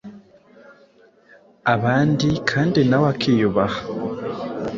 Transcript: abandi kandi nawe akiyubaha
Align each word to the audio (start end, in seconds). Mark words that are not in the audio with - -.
abandi 1.73 2.29
kandi 2.49 2.79
nawe 2.89 3.07
akiyubaha 3.13 3.79